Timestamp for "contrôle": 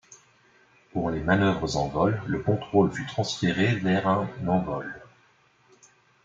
2.39-2.91